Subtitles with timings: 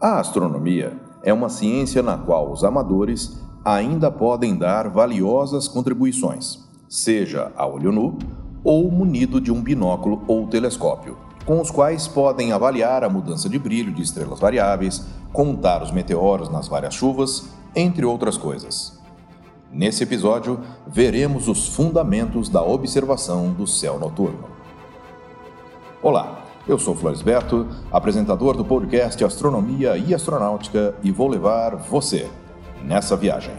[0.00, 7.50] A astronomia é uma ciência na qual os amadores ainda podem dar valiosas contribuições, seja
[7.56, 8.18] a olho nu
[8.62, 11.16] ou munido de um binóculo ou telescópio,
[11.46, 16.50] com os quais podem avaliar a mudança de brilho de estrelas variáveis, contar os meteoros
[16.50, 19.00] nas várias chuvas, entre outras coisas.
[19.72, 24.44] Nesse episódio, veremos os fundamentos da observação do céu noturno.
[26.02, 32.28] Olá, eu sou Florisberto, apresentador do podcast Astronomia e Astronáutica e vou levar você
[32.82, 33.54] nessa viagem.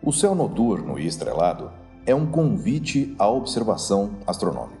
[0.00, 1.72] O céu noturno e estrelado
[2.06, 4.75] é um convite à observação astronômica.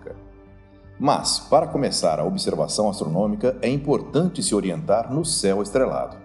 [0.98, 6.16] Mas, para começar a observação astronômica, é importante se orientar no céu estrelado.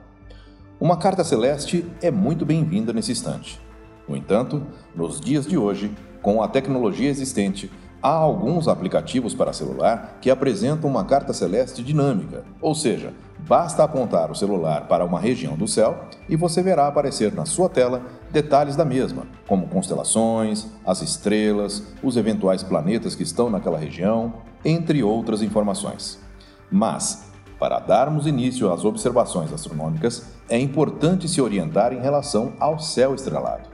[0.79, 3.59] Uma carta celeste é muito bem-vinda nesse instante.
[4.07, 4.63] No entanto,
[4.95, 5.91] nos dias de hoje,
[6.21, 7.69] com a tecnologia existente,
[8.01, 13.13] há alguns aplicativos para celular que apresentam uma carta celeste dinâmica, ou seja,
[13.47, 17.67] basta apontar o celular para uma região do céu e você verá aparecer na sua
[17.67, 24.33] tela detalhes da mesma, como constelações, as estrelas, os eventuais planetas que estão naquela região,
[24.63, 26.19] entre outras informações.
[26.71, 33.13] Mas, para darmos início às observações astronômicas, é importante se orientar em relação ao céu
[33.13, 33.69] estrelado.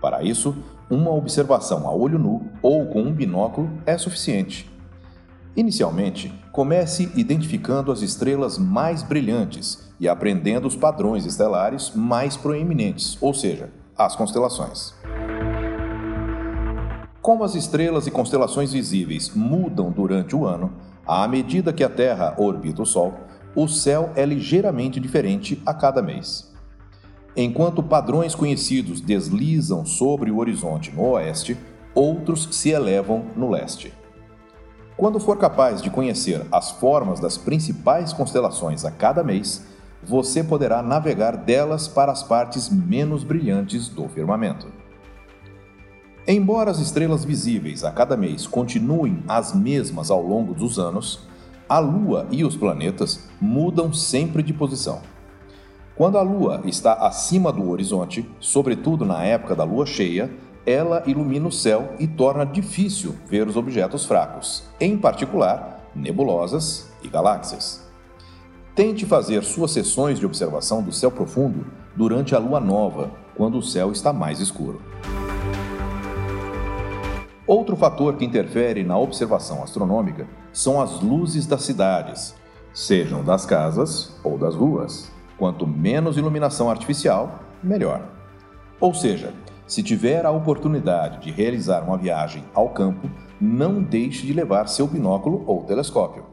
[0.00, 0.56] Para isso,
[0.88, 4.70] uma observação a olho nu ou com um binóculo é suficiente.
[5.56, 13.34] Inicialmente, comece identificando as estrelas mais brilhantes e aprendendo os padrões estelares mais proeminentes, ou
[13.34, 14.94] seja, as constelações.
[17.28, 20.72] Como as estrelas e constelações visíveis mudam durante o ano,
[21.06, 23.12] à medida que a Terra orbita o Sol,
[23.54, 26.50] o céu é ligeiramente diferente a cada mês.
[27.36, 31.54] Enquanto padrões conhecidos deslizam sobre o horizonte no oeste,
[31.94, 33.92] outros se elevam no leste.
[34.96, 39.66] Quando for capaz de conhecer as formas das principais constelações a cada mês,
[40.02, 44.77] você poderá navegar delas para as partes menos brilhantes do firmamento.
[46.30, 51.20] Embora as estrelas visíveis a cada mês continuem as mesmas ao longo dos anos,
[51.66, 55.00] a Lua e os planetas mudam sempre de posição.
[55.96, 60.30] Quando a Lua está acima do horizonte, sobretudo na época da lua cheia,
[60.66, 67.08] ela ilumina o céu e torna difícil ver os objetos fracos, em particular nebulosas e
[67.08, 67.88] galáxias.
[68.74, 71.64] Tente fazer suas sessões de observação do céu profundo
[71.96, 74.82] durante a lua nova, quando o céu está mais escuro.
[77.48, 82.34] Outro fator que interfere na observação astronômica são as luzes das cidades,
[82.74, 85.10] sejam das casas ou das ruas.
[85.38, 88.06] Quanto menos iluminação artificial, melhor.
[88.78, 89.32] Ou seja,
[89.66, 93.10] se tiver a oportunidade de realizar uma viagem ao campo,
[93.40, 96.26] não deixe de levar seu binóculo ou telescópio.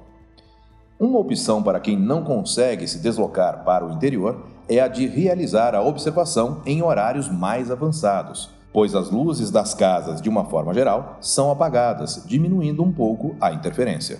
[0.99, 5.75] Uma opção para quem não consegue se deslocar para o interior é a de realizar
[5.75, 11.17] a observação em horários mais avançados, pois as luzes das casas, de uma forma geral,
[11.21, 14.19] são apagadas, diminuindo um pouco a interferência.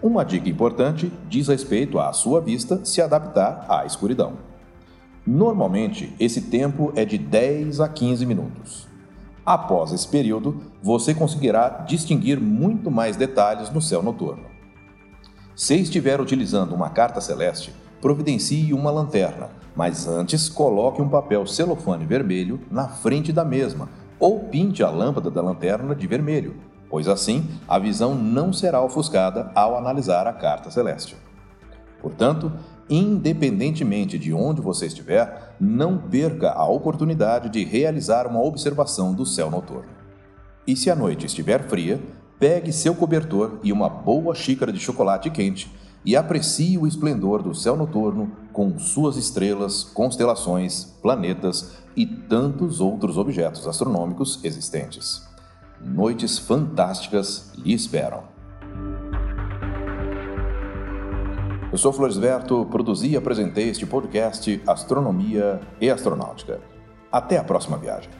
[0.00, 4.34] Uma dica importante diz respeito à sua vista se adaptar à escuridão.
[5.26, 8.86] Normalmente, esse tempo é de 10 a 15 minutos.
[9.44, 14.44] Após esse período, você conseguirá distinguir muito mais detalhes no céu noturno.
[15.56, 22.04] Se estiver utilizando uma carta celeste, providencie uma lanterna, mas antes coloque um papel celofane
[22.04, 23.88] vermelho na frente da mesma
[24.18, 29.50] ou pinte a lâmpada da lanterna de vermelho pois assim a visão não será ofuscada
[29.54, 31.16] ao analisar a carta celeste.
[32.02, 32.52] Portanto,
[32.88, 39.50] independentemente de onde você estiver, não perca a oportunidade de realizar uma observação do céu
[39.50, 39.88] noturno.
[40.66, 42.00] E se a noite estiver fria,
[42.38, 45.70] pegue seu cobertor e uma boa xícara de chocolate quente
[46.04, 53.16] e aprecie o esplendor do céu noturno com suas estrelas, constelações, planetas e tantos outros
[53.16, 55.28] objetos astronômicos existentes.
[55.80, 58.24] Noites fantásticas lhe esperam.
[61.72, 66.60] Eu sou Floresberto, produzi e apresentei este podcast Astronomia e Astronáutica.
[67.12, 68.10] Até a próxima viagem.